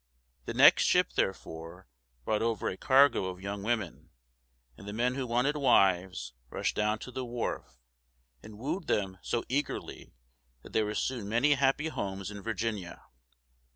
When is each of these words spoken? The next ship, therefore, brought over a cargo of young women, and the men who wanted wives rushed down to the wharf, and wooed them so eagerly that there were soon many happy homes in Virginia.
The 0.45 0.55
next 0.55 0.85
ship, 0.85 1.13
therefore, 1.13 1.87
brought 2.25 2.41
over 2.41 2.67
a 2.67 2.75
cargo 2.75 3.25
of 3.25 3.39
young 3.39 3.61
women, 3.61 4.09
and 4.75 4.87
the 4.87 4.93
men 4.93 5.13
who 5.13 5.27
wanted 5.27 5.55
wives 5.55 6.33
rushed 6.49 6.75
down 6.75 6.97
to 6.97 7.11
the 7.11 7.23
wharf, 7.23 7.77
and 8.41 8.57
wooed 8.57 8.87
them 8.87 9.19
so 9.21 9.43
eagerly 9.47 10.15
that 10.63 10.73
there 10.73 10.85
were 10.85 10.95
soon 10.95 11.29
many 11.29 11.53
happy 11.53 11.89
homes 11.89 12.31
in 12.31 12.41
Virginia. 12.41 13.03